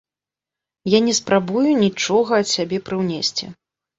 Я 0.91 0.99
не 1.07 1.13
спрабую 1.19 1.69
нічога 1.83 2.31
ад 2.45 2.51
сябе 2.55 2.77
прыўнесці. 2.87 3.45